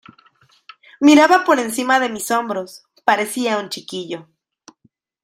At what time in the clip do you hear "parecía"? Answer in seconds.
3.05-3.59